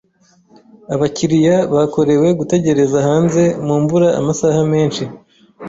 Abakiriya 0.93 1.57
bakorewe 1.75 2.27
gutegereza 2.39 2.97
hanze 3.07 3.43
mumvura 3.65 4.07
amasaha 4.19 4.59
menshi. 4.71 5.03